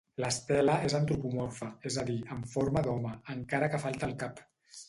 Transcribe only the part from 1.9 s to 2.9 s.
és a dir, en forma